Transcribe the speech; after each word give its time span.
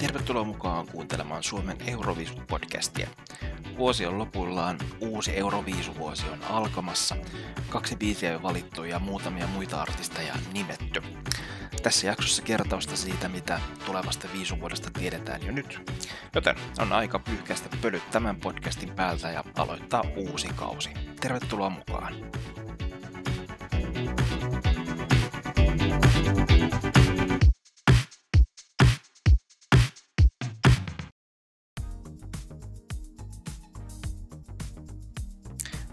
Tervetuloa 0.00 0.44
mukaan 0.44 0.86
kuuntelemaan 0.86 1.42
Suomen 1.42 1.76
Euroviisut-podcastia. 1.80 3.08
Vuosi 3.78 4.06
on 4.06 4.18
lopullaan, 4.18 4.78
uusi 5.00 5.36
Euroviisuvuosi 5.36 6.26
on 6.32 6.38
alkamassa, 6.50 7.16
kaksi 7.68 7.96
biisiä 7.96 8.36
on 8.36 8.42
valittu 8.42 8.84
ja 8.84 8.98
muutamia 8.98 9.46
muita 9.46 9.82
artisteja 9.82 10.34
nimetty. 10.52 11.02
Tässä 11.82 12.06
jaksossa 12.06 12.42
kertausta 12.42 12.96
siitä, 12.96 13.28
mitä 13.28 13.60
tulevasta 13.86 14.28
viisuvuodesta 14.32 14.90
tiedetään 14.90 15.46
jo 15.46 15.52
nyt. 15.52 15.90
Joten 16.34 16.56
on 16.78 16.92
aika 16.92 17.18
pyyhkäistä 17.18 17.68
pölyt 17.82 18.10
tämän 18.10 18.36
podcastin 18.36 18.90
päältä 18.90 19.30
ja 19.30 19.44
aloittaa 19.56 20.04
uusi 20.16 20.48
kausi. 20.56 20.90
Tervetuloa 21.20 21.70
mukaan! 21.70 22.14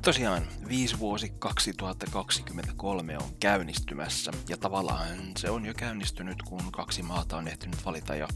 Tosiaan, 0.08 0.48
viisi 0.68 1.00
vuosi 1.00 1.30
2023 1.40 3.18
on 3.18 3.30
käynnistymässä 3.40 4.32
ja 4.50 4.58
tavallaan 4.58 5.18
se 5.38 5.50
on 5.50 5.66
jo 5.66 5.74
käynnistynyt, 5.74 6.42
kun 6.42 6.72
kaksi 6.72 7.04
maata 7.04 7.38
on 7.38 7.48
ehtinyt 7.48 7.86
valita 7.86 8.16
jo 8.16 8.28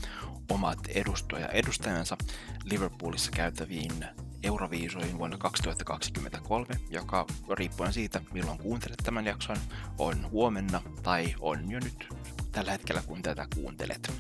omat 0.50 0.80
edustaja 0.88 1.48
edustajansa 1.48 2.18
Liverpoolissa 2.64 3.32
käytäviin 3.32 4.06
Euroviisoihin 4.44 5.18
vuonna 5.18 5.38
2023, 5.38 6.68
joka 6.90 7.26
riippuen 7.58 7.94
siitä, 7.94 8.22
milloin 8.34 8.58
kuuntelet 8.58 9.00
tämän 9.04 9.26
jakson, 9.26 9.58
on 9.98 10.32
huomenna 10.32 10.82
tai 11.04 11.36
on 11.40 11.72
jo 11.72 11.80
nyt 11.80 12.14
tällä 12.52 12.72
hetkellä, 12.72 13.02
kun 13.02 13.22
tätä 13.22 13.48
kuuntelet. 13.56 14.12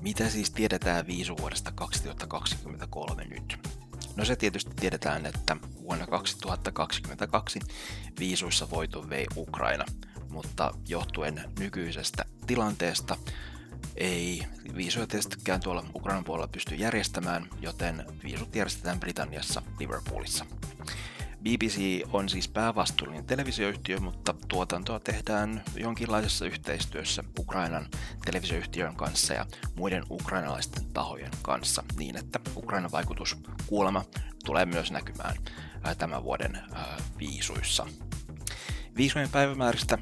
Mitä 0.00 0.30
siis 0.30 0.50
tiedetään 0.50 1.06
viisuvuodesta 1.06 1.72
2023 1.72 3.24
nyt? 3.24 3.77
No 4.18 4.24
se 4.24 4.36
tietysti 4.36 4.70
tiedetään, 4.80 5.26
että 5.26 5.56
vuonna 5.82 6.06
2022 6.06 7.60
viisuissa 8.18 8.70
voitu 8.70 9.10
vei 9.10 9.26
Ukraina, 9.36 9.84
mutta 10.30 10.74
johtuen 10.88 11.44
nykyisestä 11.58 12.24
tilanteesta 12.46 13.16
ei 13.96 14.46
viisuja 14.76 15.06
tietystikään 15.06 15.60
tuolla 15.60 15.84
Ukrainan 15.94 16.24
puolella 16.24 16.48
pysty 16.48 16.74
järjestämään, 16.74 17.48
joten 17.60 18.04
viisut 18.24 18.54
järjestetään 18.54 19.00
Britanniassa 19.00 19.62
Liverpoolissa. 19.78 20.46
BBC 21.48 22.02
on 22.12 22.28
siis 22.28 22.48
päävastuullinen 22.48 23.24
televisioyhtiö, 23.24 24.00
mutta 24.00 24.34
tuotantoa 24.48 25.00
tehdään 25.00 25.64
jonkinlaisessa 25.76 26.46
yhteistyössä 26.46 27.24
Ukrainan 27.38 27.86
televisioyhtiön 28.24 28.96
kanssa 28.96 29.34
ja 29.34 29.46
muiden 29.76 30.04
ukrainalaisten 30.10 30.84
tahojen 30.92 31.30
kanssa 31.42 31.84
niin, 31.96 32.16
että 32.16 32.40
Ukrainan 32.56 32.92
vaikutus 32.92 33.36
kuulema 33.66 34.04
tulee 34.44 34.66
myös 34.66 34.90
näkymään 34.90 35.36
tämän 35.98 36.24
vuoden 36.24 36.60
viisuissa. 37.18 37.86
Viisujen 38.96 39.28
päivämääristä 39.28 39.98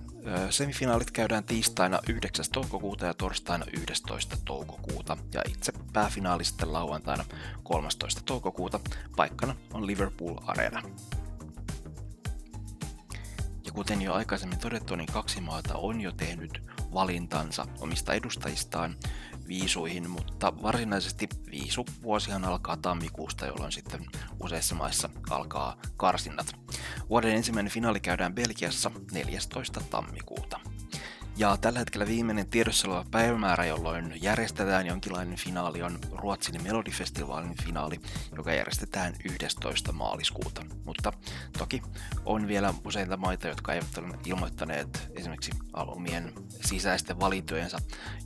semifinaalit 0.51 1.11
käydään 1.11 1.45
tiistaina 1.45 2.01
9. 2.09 2.45
toukokuuta 2.53 3.07
ja 3.07 3.15
torstaina 3.15 3.65
11. 3.73 4.37
toukokuuta 4.45 5.17
ja 5.35 5.43
itse 5.49 5.73
pääfinaali 5.93 6.45
sitten 6.45 6.73
lauantaina 6.73 7.25
13. 7.63 8.21
toukokuuta. 8.25 8.81
Paikkana 9.17 9.55
on 9.73 9.87
Liverpool 9.87 10.37
Arena 10.47 10.83
kuten 13.77 14.03
jo 14.03 14.15
aikaisemmin 14.15 14.59
todettu, 14.59 14.97
niin 14.97 15.13
kaksi 15.13 15.41
maata 15.41 15.75
on 15.75 16.01
jo 16.01 16.13
tehnyt 16.13 16.63
valintansa 16.95 17.67
omista 17.81 18.15
edustajistaan 18.15 18.97
viisuihin, 19.49 20.11
mutta 20.11 20.63
varsinaisesti 20.63 21.29
viisu 21.51 21.87
vuosihan 22.03 22.45
alkaa 22.45 22.77
tammikuusta, 22.77 23.47
jolloin 23.47 23.73
sitten 23.73 24.07
useissa 24.43 24.75
maissa 24.75 25.09
alkaa 25.31 25.77
karsinnat. 25.97 26.57
Vuoden 27.11 27.37
ensimmäinen 27.37 27.73
finaali 27.73 28.01
käydään 28.01 28.35
Belgiassa 28.35 28.91
14. 29.13 29.81
tammikuuta. 29.91 30.61
Ja 31.39 31.57
tällä 31.57 31.79
hetkellä 31.79 32.07
viimeinen 32.07 32.47
tiedossa 32.47 32.89
oleva 32.89 33.05
päivämäärä, 33.11 33.65
jolloin 33.65 34.23
järjestetään 34.23 34.87
jonkinlainen 34.87 35.37
finaali, 35.37 35.83
on 35.83 35.99
Ruotsin 36.13 36.63
Melodifestivaalin 36.63 37.57
finaali, 37.65 38.01
joka 38.37 38.55
järjestetään 38.55 39.15
11. 39.25 39.93
maaliskuuta. 39.93 40.63
Mutta 40.85 41.13
toki 41.59 41.83
on 42.25 42.49
vielä 42.49 42.75
useita 42.85 43.17
maita, 43.17 43.49
jotka 43.49 43.73
eivät 43.73 43.99
ole 43.99 44.19
ilmoittaneet 44.27 45.09
esimerkiksi 45.17 45.51
albumien 45.73 46.33
sisäisten 46.65 47.21
valintojensa 47.21 47.79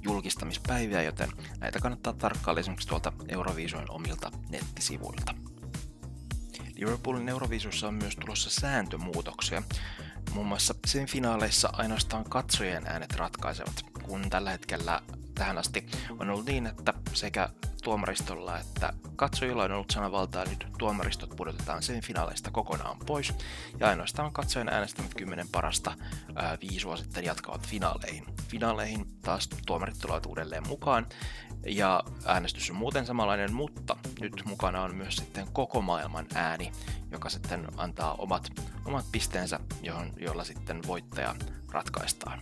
julkistamispäiviä, 0.02 1.02
joten 1.02 1.28
näitä 1.60 1.78
kannattaa 1.78 2.12
tarkkailla 2.12 2.60
esimerkiksi 2.60 2.88
tuolta 2.88 3.12
Euroviisujen 3.28 3.90
omilta 3.90 4.30
nettisivuilta. 4.48 5.34
Liverpoolin 6.76 7.28
Euroviisussa 7.28 7.88
on 7.88 7.94
myös 7.94 8.16
tulossa 8.16 8.50
sääntömuutoksia. 8.50 9.62
Muun 10.34 10.46
muassa 10.46 10.74
sen 10.86 11.06
finaaleissa 11.06 11.70
ainoastaan 11.72 12.24
katsojien 12.24 12.86
äänet 12.86 13.14
ratkaisevat, 13.16 13.84
kun 14.02 14.30
tällä 14.30 14.50
hetkellä 14.50 15.02
tähän 15.34 15.58
asti 15.58 15.86
on 16.18 16.30
ollut 16.30 16.46
niin, 16.46 16.66
että 16.66 16.94
sekä 17.12 17.48
tuomaristolla 17.82 18.58
että 18.58 18.92
katsojilla 19.16 19.64
on 19.64 19.72
ollut 19.72 19.90
sanavaltaa, 19.90 20.44
nyt 20.44 20.66
tuomaristot 20.78 21.36
pudotetaan 21.36 21.82
sen 21.82 22.02
finaaleista 22.02 22.50
kokonaan 22.50 22.98
pois, 23.06 23.32
ja 23.80 23.88
ainoastaan 23.88 24.32
katsojen 24.32 24.68
äänestämät 24.68 25.14
kymmenen 25.14 25.48
parasta 25.52 25.94
ää, 26.34 26.58
viisua 26.60 26.96
sitten 26.96 27.24
jatkavat 27.24 27.66
finaaleihin. 27.66 28.24
Finaaleihin 28.48 29.06
taas 29.22 29.48
tuomarit 29.66 29.98
tulevat 29.98 30.26
uudelleen 30.26 30.68
mukaan, 30.68 31.06
ja 31.66 32.02
äänestys 32.24 32.70
on 32.70 32.76
muuten 32.76 33.06
samanlainen, 33.06 33.54
mutta 33.54 33.96
nyt 34.20 34.42
mukana 34.44 34.82
on 34.82 34.94
myös 34.94 35.16
sitten 35.16 35.46
koko 35.52 35.82
maailman 35.82 36.26
ääni, 36.34 36.72
joka 37.10 37.28
sitten 37.28 37.66
antaa 37.76 38.14
omat, 38.14 38.48
omat 38.84 39.04
pisteensä, 39.12 39.60
johon, 39.82 40.12
jolla 40.16 40.44
sitten 40.44 40.80
voittaja 40.86 41.34
ratkaistaan. 41.72 42.40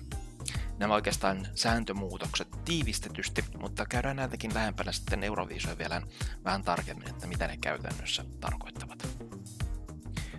Nämä 0.78 0.94
oikeastaan 0.94 1.47
sääntömuutokset 1.54 2.49
tiivistetysti, 2.65 3.44
mutta 3.59 3.87
käydään 3.87 4.16
näitäkin 4.16 4.54
lähempänä 4.54 4.93
sitten 4.93 5.25
Euroviisoja 5.25 5.78
vielä 5.78 6.03
vähän 6.44 6.62
tarkemmin, 6.62 7.09
että 7.09 7.27
mitä 7.27 7.47
ne 7.47 7.56
käytännössä 7.56 8.25
tarkoittavat. 8.41 9.09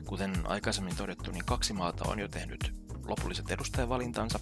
Kuten 0.05 0.33
aikaisemmin 0.43 0.95
todettu, 0.95 1.31
niin 1.31 1.45
kaksi 1.45 1.73
maata 1.73 2.09
on 2.09 2.19
jo 2.19 2.27
tehnyt 2.27 2.73
lopulliset 3.05 3.51
edustajavalintansa. 3.51 4.39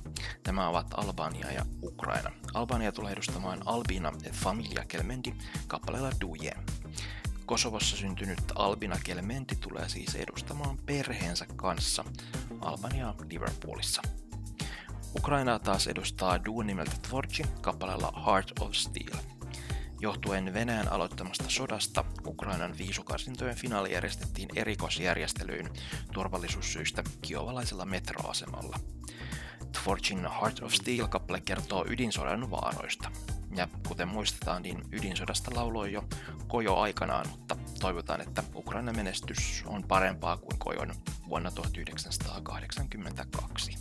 Nämä 0.47 0.67
ovat 0.67 0.87
Albania 0.97 1.51
ja 1.51 1.65
Ukraina. 1.83 2.31
Albania 2.53 2.91
tulee 2.91 3.11
edustamaan 3.11 3.61
Albina 3.65 4.11
et 4.23 4.33
Familia 4.35 4.85
Kelmendi 4.87 5.33
kappaleella 5.67 6.11
Duje. 6.21 6.55
Kosovossa 7.47 7.97
syntynyt 7.97 8.39
Albina 8.55 8.97
Kelmendi 9.03 9.55
tulee 9.55 9.89
siis 9.89 10.15
edustamaan 10.15 10.77
perheensä 10.77 11.45
kanssa 11.55 12.03
Albania 12.61 13.13
Liverpoolissa. 13.29 14.01
Ukrainaa 15.17 15.59
taas 15.59 15.87
edustaa 15.87 16.45
duon 16.45 16.67
nimeltä 16.67 16.95
Tvorchi 17.07 17.43
kappaleella 17.61 18.23
Heart 18.25 18.59
of 18.59 18.73
Steel. 18.73 19.17
Johtuen 19.99 20.53
Venäjän 20.53 20.91
aloittamasta 20.91 21.45
sodasta, 21.47 22.05
Ukrainan 22.25 22.77
viisukarsintojen 22.77 23.55
finaali 23.55 23.93
järjestettiin 23.93 24.49
erikoisjärjestelyyn 24.55 25.69
turvallisuussyistä 26.13 27.03
kiovalaisella 27.21 27.85
metroasemalla. 27.85 28.79
Tvorchin 29.71 30.27
Heart 30.41 30.63
of 30.63 30.73
Steel-kappale 30.73 31.41
kertoo 31.41 31.85
ydinsodan 31.89 32.51
vaaroista. 32.51 33.11
Ja 33.57 33.67
kuten 33.87 34.07
muistetaan, 34.07 34.63
niin 34.63 34.83
ydinsodasta 34.91 35.51
lauloi 35.55 35.93
jo 35.93 36.03
Kojo 36.47 36.75
aikanaan, 36.75 37.25
mutta 37.29 37.57
toivotaan, 37.79 38.21
että 38.21 38.43
Ukrainan 38.55 38.95
menestys 38.95 39.63
on 39.65 39.83
parempaa 39.83 40.37
kuin 40.37 40.59
Kojon 40.59 40.93
vuonna 41.29 41.51
1982. 41.51 43.75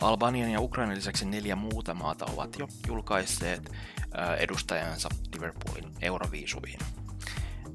Albanian 0.00 0.50
ja 0.50 0.60
Ukrainan 0.60 0.96
lisäksi 0.96 1.24
neljä 1.24 1.56
muuta 1.56 1.94
maata 1.94 2.26
ovat 2.26 2.58
jo 2.58 2.68
julkaisseet 2.86 3.72
edustajansa 4.38 5.08
Liverpoolin 5.34 5.92
euroviisuihin. 6.00 6.80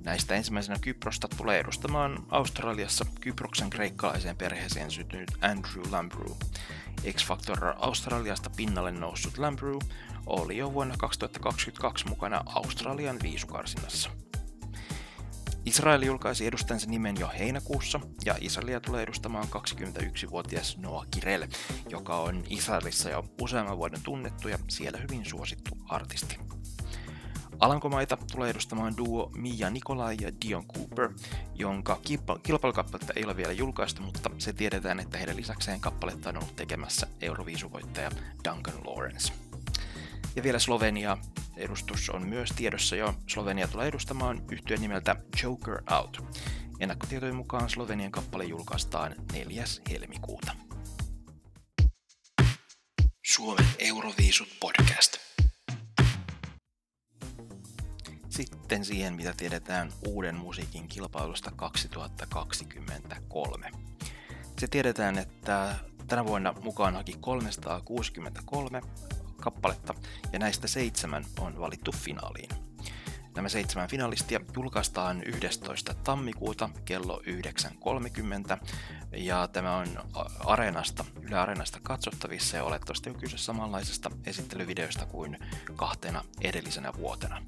Näistä 0.04 0.36
ensimmäisenä 0.36 0.80
Kyprosta 0.82 1.28
tulee 1.38 1.60
edustamaan 1.60 2.26
Australiassa 2.30 3.06
Kyproksen 3.22 3.70
kreikkalaiseen 3.70 4.38
perheeseen 4.38 4.92
syntynyt 4.92 5.32
Andrew 5.42 5.92
Lambrew. 5.92 6.32
X-Factor 7.14 7.74
Australiasta 7.78 8.50
pinnalle 8.50 8.92
noussut 8.92 9.38
Lambrew 9.38 9.78
oli 10.26 10.58
jo 10.58 10.74
vuonna 10.74 10.96
2022 10.98 12.08
mukana 12.08 12.44
Australian 12.46 13.20
viisukarsinnassa. 13.24 14.10
Israel 15.66 16.02
julkaisi 16.02 16.48
edustajansa 16.48 16.90
nimen 16.90 17.16
jo 17.20 17.30
heinäkuussa, 17.40 18.00
ja 18.26 18.36
Israelia 18.42 18.80
tulee 18.80 19.04
edustamaan 19.04 19.48
21-vuotias 19.48 20.78
Noah 20.78 21.08
Kirel, 21.12 21.48
joka 21.90 22.16
on 22.18 22.44
Israelissa 22.50 23.10
jo 23.10 23.26
useamman 23.42 23.78
vuoden 23.78 24.02
tunnettu 24.04 24.48
ja 24.48 24.60
siellä 24.68 25.00
hyvin 25.00 25.26
suosittu 25.26 25.78
artisti. 25.90 26.53
Alankomaita 27.60 28.18
tulee 28.32 28.50
edustamaan 28.50 28.98
duo 28.98 29.32
Mia 29.36 29.70
Nikolai 29.70 30.18
ja 30.22 30.32
Dion 30.46 30.68
Cooper, 30.68 31.14
jonka 31.56 32.00
kilpailukappaletta 32.44 33.14
ei 33.16 33.26
ole 33.26 33.38
vielä 33.38 33.52
julkaistu, 33.52 34.02
mutta 34.02 34.30
se 34.38 34.54
tiedetään, 34.54 35.00
että 35.00 35.18
heidän 35.18 35.36
lisäkseen 35.36 35.80
kappaletta 35.80 36.30
on 36.30 36.38
ollut 36.38 36.56
tekemässä 36.56 37.08
Euroviisuvoittaja 37.22 38.12
Duncan 38.44 38.86
Lawrence. 38.86 39.34
Ja 40.36 40.44
vielä 40.44 40.60
Slovenia 40.60 41.18
edustus 41.58 42.10
on 42.10 42.28
myös 42.28 42.50
tiedossa 42.56 42.96
jo. 42.96 43.14
Slovenia 43.28 43.68
tulee 43.68 43.88
edustamaan 43.88 44.42
yhtyön 44.52 44.82
nimeltä 44.82 45.16
Joker 45.44 45.82
Out. 45.98 46.24
Ennakkotietojen 46.80 47.36
mukaan 47.36 47.70
Slovenian 47.70 48.12
kappale 48.12 48.46
julkaistaan 48.46 49.16
4. 49.34 49.64
helmikuuta. 49.90 50.56
Suomen 53.26 53.66
Euroviisut 53.80 54.48
podcast. 54.60 55.23
Sitten 58.34 58.86
siihen, 58.86 59.14
mitä 59.14 59.34
tiedetään 59.38 59.92
uuden 60.08 60.36
musiikin 60.36 60.88
kilpailusta 60.88 61.52
2023. 61.56 63.72
Se 64.60 64.68
tiedetään, 64.68 65.18
että 65.18 65.76
tänä 66.08 66.26
vuonna 66.26 66.54
mukaan 66.64 66.96
haki 66.96 67.16
363 67.20 68.82
kappaletta 69.42 69.94
ja 70.32 70.40
näistä 70.40 70.68
seitsemän 70.68 71.26
on 71.40 71.60
valittu 71.60 71.92
finaaliin. 71.92 72.50
Nämä 73.36 73.50
seitsemän 73.50 73.90
finalistia 73.90 74.40
julkaistaan 74.56 75.24
11. 75.26 75.94
tammikuuta 75.94 76.70
kello 76.86 77.22
9.30 77.26 77.32
ja 79.12 79.48
tämä 79.48 79.78
on 79.78 79.88
Areenasta, 80.40 81.06
Yle 81.22 81.40
Areenasta 81.40 81.80
katsottavissa 81.84 82.58
ja 82.58 82.64
olettavasti 82.64 83.10
on 83.10 83.16
kyse 83.16 83.38
samanlaisesta 83.38 84.12
esittelyvideosta 84.26 85.06
kuin 85.06 85.40
kahtena 85.76 86.26
edellisenä 86.42 86.94
vuotena. 86.98 87.42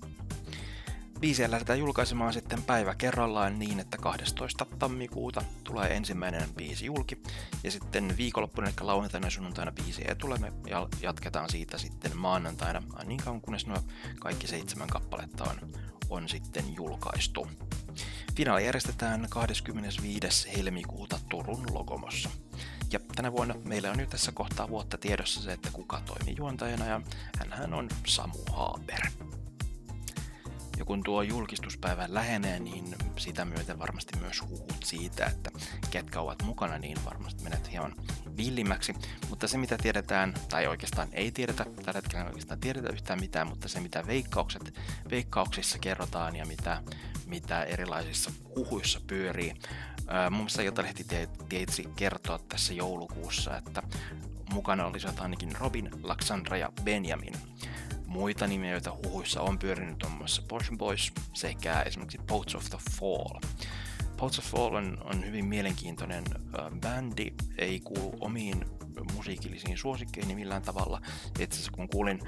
Biisiä 1.19 1.51
lähdetään 1.51 1.79
julkaisemaan 1.79 2.33
sitten 2.33 2.63
päivä 2.63 2.95
kerrallaan 2.95 3.59
niin, 3.59 3.79
että 3.79 3.97
12. 3.97 4.65
tammikuuta 4.79 5.41
tulee 5.63 5.95
ensimmäinen 5.95 6.53
biisi 6.55 6.85
julki, 6.85 7.23
ja 7.63 7.71
sitten 7.71 8.17
viikonloppuna, 8.17 8.67
eli 8.67 8.75
lauantaina 8.81 9.27
ja 9.27 9.31
sunnuntaina 9.31 9.71
biisi 9.71 10.01
ei 10.07 10.15
tule, 10.15 10.37
me 10.37 10.53
jatketaan 11.01 11.49
siitä 11.49 11.77
sitten 11.77 12.17
maanantaina, 12.17 12.83
niin 13.05 13.21
kauan 13.23 13.41
kunnes 13.41 13.67
nuo 13.67 13.77
kaikki 14.19 14.47
seitsemän 14.47 14.87
kappaletta 14.87 15.43
on, 15.43 15.71
on 16.09 16.29
sitten 16.29 16.75
julkaistu. 16.75 17.47
Finaali 18.35 18.65
järjestetään 18.65 19.27
25. 19.29 20.57
helmikuuta 20.57 21.19
Turun 21.29 21.73
Logomossa. 21.73 22.29
Ja 22.91 22.99
tänä 23.15 23.31
vuonna 23.31 23.55
meillä 23.63 23.91
on 23.91 23.97
nyt 23.97 24.09
tässä 24.09 24.31
kohtaa 24.31 24.69
vuotta 24.69 24.97
tiedossa 24.97 25.41
se, 25.41 25.53
että 25.53 25.69
kuka 25.73 26.01
toimii 26.05 26.35
juontajana, 26.37 26.85
ja 26.85 27.01
hän 27.49 27.73
on 27.73 27.89
Samu 28.07 28.39
Haaber. 28.51 29.01
Ja 30.77 30.85
kun 30.85 31.03
tuo 31.03 31.21
julkistuspäivä 31.21 32.05
lähenee, 32.09 32.59
niin 32.59 32.95
sitä 33.17 33.45
myöten 33.45 33.79
varmasti 33.79 34.19
myös 34.19 34.41
huhut 34.41 34.83
siitä, 34.83 35.25
että 35.25 35.51
ketkä 35.91 36.21
ovat 36.21 36.43
mukana, 36.43 36.77
niin 36.77 36.97
varmasti 37.05 37.43
menet 37.43 37.71
hieman 37.71 37.95
villimmäksi. 38.37 38.93
Mutta 39.29 39.47
se 39.47 39.57
mitä 39.57 39.77
tiedetään, 39.77 40.33
tai 40.49 40.67
oikeastaan 40.67 41.07
ei 41.11 41.31
tiedetä, 41.31 41.63
tällä 41.63 41.97
hetkellä 41.97 42.23
ei 42.23 42.27
oikeastaan 42.27 42.59
tiedetä 42.59 42.89
yhtään 42.89 43.19
mitään, 43.19 43.47
mutta 43.47 43.67
se 43.67 43.79
mitä 43.79 44.07
veikkaukset, 44.07 44.73
veikkauksissa 45.09 45.79
kerrotaan 45.79 46.35
ja 46.35 46.45
mitä, 46.45 46.81
mitä 47.25 47.63
erilaisissa 47.63 48.31
huhuissa 48.55 49.01
pyörii. 49.07 49.53
Muun 50.29 50.43
muassa 50.43 50.61
Iltalehti 50.61 51.05
tietysti 51.49 51.89
kertoa 51.95 52.39
tässä 52.49 52.73
joulukuussa, 52.73 53.57
että 53.57 53.83
mukana 54.53 54.85
olisivat 54.85 55.19
ainakin 55.19 55.55
Robin, 55.55 55.89
Laksandra 56.03 56.57
ja 56.57 56.69
Benjamin. 56.83 57.33
Muita 58.15 58.47
nimiä, 58.47 58.71
joita 58.71 58.97
huhuissa 59.05 59.41
on 59.41 59.59
pyörinyt 59.59 60.03
on 60.03 60.11
muassa 60.11 60.41
Porsche 60.47 60.77
Boys 60.77 61.13
sekä 61.33 61.81
esimerkiksi 61.81 62.19
Poets 62.27 62.55
of 62.55 62.69
the 62.69 62.77
Fall. 62.91 63.39
Poets 64.17 64.39
of 64.39 64.45
Fall 64.45 64.75
on, 64.75 64.97
on 65.03 65.25
hyvin 65.25 65.45
mielenkiintoinen 65.45 66.23
bändi, 66.81 67.33
ei 67.57 67.79
kuulu 67.79 68.17
omiin 68.19 68.65
musiikillisiin 69.13 69.77
suosikkeihin 69.77 70.35
millään 70.35 70.61
tavalla. 70.61 71.01
Itse 71.39 71.55
asiassa 71.55 71.71
kun 71.71 71.89
kuulin 71.89 72.19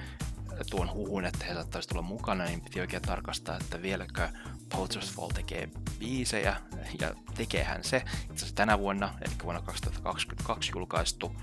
tuon 0.69 0.93
huhun, 0.93 1.25
että 1.25 1.45
he 1.45 1.53
saattaisivat 1.53 1.91
olla 1.91 2.07
mukana, 2.07 2.43
niin 2.43 2.61
piti 2.61 2.81
oikein 2.81 3.01
tarkastaa, 3.01 3.57
että 3.57 3.81
vieläkö 3.81 4.29
Poets 4.69 4.97
of 4.97 5.03
Fall 5.03 5.29
tekee 5.29 5.69
biisejä, 5.99 6.61
ja 7.01 7.15
tekeehän 7.35 7.83
se. 7.83 7.97
Itse 7.97 8.33
asiassa 8.33 8.55
tänä 8.55 8.79
vuonna, 8.79 9.13
eli 9.21 9.33
vuonna 9.43 9.61
2022 9.61 10.71
julkaistu 10.75 11.35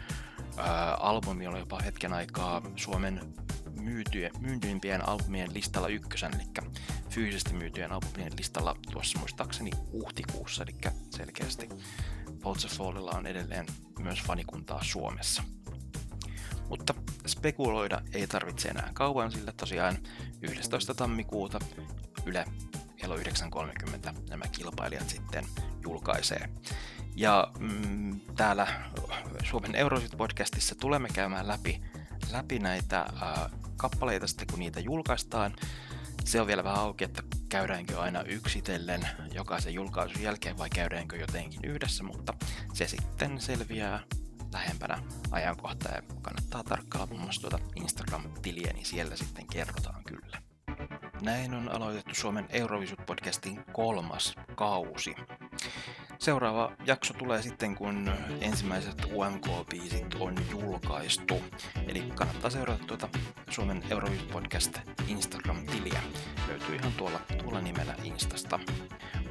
ää, 0.56 0.94
albumi 0.94 1.46
oli 1.46 1.58
jopa 1.58 1.79
hetken 1.82 2.12
aikaa 2.12 2.62
Suomen 2.76 3.44
myytyjen, 3.84 4.32
myytyimpien 4.40 5.08
albumien 5.08 5.54
listalla 5.54 5.88
ykkösen, 5.88 6.34
eli 6.34 6.66
fyysisesti 7.10 7.54
myytyjen 7.54 7.92
albumien 7.92 8.32
listalla 8.38 8.76
tuossa 8.92 9.19
muistaakseni 9.19 9.70
huhtikuussa, 9.92 10.62
eli 10.62 10.92
selkeästi 11.10 11.69
Bolts 12.42 12.64
of 12.64 12.72
Fallilla 12.72 13.10
on 13.10 13.26
edelleen 13.26 13.66
myös 13.98 14.22
fanikuntaa 14.22 14.84
Suomessa. 14.84 15.42
Mutta 16.69 16.94
spekuloida 17.26 18.00
ei 18.12 18.26
tarvitse 18.26 18.69
enää 18.69 18.90
kauan, 18.94 19.32
sillä 19.32 19.52
tosiaan 19.52 19.98
11. 20.42 20.94
tammikuuta 20.94 21.58
Yle 22.26 22.44
kello 22.96 23.16
9.30 23.16 24.14
nämä 24.28 24.44
kilpailijat 24.52 25.08
sitten 25.08 25.44
julkaisee. 25.82 26.48
Ja 27.16 27.52
mm, 27.58 28.20
täällä 28.36 28.66
Suomen 29.44 29.75
Eurosit 29.75 30.16
podcastissa 30.16 30.75
tulemme 30.75 31.08
käymään 31.12 31.48
läpi, 31.48 31.81
läpi 32.32 32.58
näitä 32.58 33.00
äh, 33.00 33.63
kappaleita 33.90 34.26
sitten 34.26 34.46
kun 34.50 34.58
niitä 34.58 34.81
julkaistaan. 34.81 35.56
Se 36.25 36.40
on 36.40 36.46
vielä 36.46 36.64
vähän 36.64 36.78
auki, 36.78 37.04
että 37.04 37.22
käydäänkö 37.48 38.00
aina 38.00 38.22
yksitellen 38.22 39.08
jokaisen 39.32 39.75
julkaisun 39.75 40.22
jälkeen 40.22 40.58
vai 40.58 40.70
käydäänkö 40.70 41.16
jotenkin 41.16 41.64
yhdessä, 41.64 42.04
mutta 42.04 42.34
se 42.72 42.86
sitten 42.88 43.40
selviää 43.40 44.00
lähempänä 44.52 45.02
ajankohtaa 45.31 45.92
ja 45.92 46.02
kannattaa 46.22 46.64
tarkkailla 46.64 47.06
muun 47.06 47.20
muassa 47.20 47.40
tuota 47.40 47.58
Instagram-tiliä, 47.76 48.72
niin 48.72 48.86
siellä 48.86 49.16
sitten 49.16 49.46
kerrotaan 49.46 50.04
kyllä. 50.04 50.42
Näin 51.22 51.54
on 51.54 51.69
aloitettu 51.69 52.14
Suomen 52.14 52.46
Eurovisut 52.50 53.06
podcastin 53.06 53.64
kolmas 53.72 54.34
kausi. 54.54 55.14
Seuraava 56.25 56.73
jakso 56.87 57.15
tulee 57.15 57.43
sitten, 57.43 57.75
kun 57.75 58.11
ensimmäiset 58.41 59.05
UMK-biisit 59.05 60.17
on 60.21 60.35
julkaistu. 60.50 61.43
Eli 61.88 62.00
kannattaa 62.00 62.50
seurata 62.50 62.85
tuota 62.85 63.09
Suomen 63.50 63.82
Eurovision 63.91 64.29
podcast 64.29 64.79
Instagram-tiliä. 65.09 66.00
Löytyy 66.49 66.75
ihan 66.76 66.93
tuolla, 66.93 67.21
tuolla 67.43 67.61
nimellä 67.61 67.94
Instasta. 68.05 68.61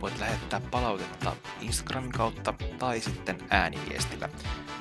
Voit 0.01 0.19
lähettää 0.19 0.61
palautetta 0.71 1.35
Instagramin 1.61 2.11
kautta 2.11 2.53
tai 2.79 2.99
sitten 2.99 3.37
ääniviestillä. 3.49 4.29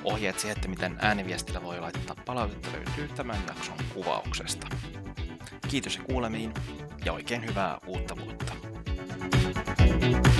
Ohjeet 0.04 0.38
siihen, 0.38 0.56
että 0.56 0.68
miten 0.68 0.98
ääniviestillä 1.00 1.62
voi 1.62 1.80
laittaa 1.80 2.16
palautetta 2.26 2.68
löytyy 2.72 3.08
tämän 3.08 3.38
jakson 3.48 3.76
kuvauksesta. 3.94 4.66
Kiitos 5.68 5.96
ja 5.96 6.02
kuulemiin 6.02 6.54
ja 7.04 7.12
oikein 7.12 7.46
hyvää 7.46 7.78
uutta 7.86 8.16
vuotta. 8.16 8.52
thank 9.78 10.26
you 10.26 10.31